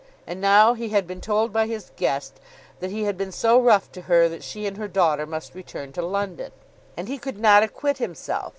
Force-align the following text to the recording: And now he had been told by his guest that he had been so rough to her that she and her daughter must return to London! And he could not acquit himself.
And 0.25 0.41
now 0.41 0.73
he 0.73 0.89
had 0.89 1.05
been 1.05 1.21
told 1.21 1.53
by 1.53 1.67
his 1.67 1.91
guest 1.95 2.39
that 2.79 2.89
he 2.89 3.03
had 3.03 3.19
been 3.19 3.31
so 3.31 3.61
rough 3.61 3.91
to 3.91 4.01
her 4.09 4.27
that 4.29 4.41
she 4.41 4.65
and 4.65 4.75
her 4.77 4.87
daughter 4.87 5.27
must 5.27 5.53
return 5.53 5.91
to 5.93 6.01
London! 6.01 6.51
And 6.97 7.07
he 7.07 7.19
could 7.19 7.37
not 7.37 7.61
acquit 7.61 7.99
himself. 7.99 8.49